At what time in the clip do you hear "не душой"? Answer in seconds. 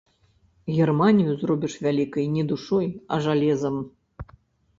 2.39-2.87